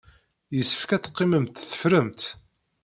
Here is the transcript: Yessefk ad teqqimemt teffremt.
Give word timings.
Yessefk 0.55 0.89
ad 0.91 1.01
teqqimemt 1.03 1.57
teffremt. 1.69 2.23